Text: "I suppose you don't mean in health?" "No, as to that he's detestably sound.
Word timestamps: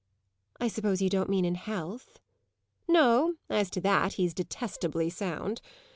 "I 0.59 0.67
suppose 0.67 0.99
you 1.03 1.11
don't 1.11 1.29
mean 1.29 1.45
in 1.45 1.53
health?" 1.53 2.17
"No, 2.87 3.35
as 3.51 3.69
to 3.69 3.81
that 3.81 4.13
he's 4.13 4.33
detestably 4.33 5.11
sound. 5.11 5.61